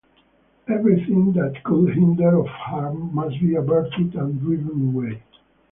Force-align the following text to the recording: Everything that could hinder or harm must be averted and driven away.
Everything 0.67 1.31
that 1.33 1.61
could 1.63 1.93
hinder 1.93 2.35
or 2.39 2.47
harm 2.49 3.13
must 3.13 3.39
be 3.39 3.53
averted 3.53 4.15
and 4.15 4.41
driven 4.41 4.87
away. 4.95 5.21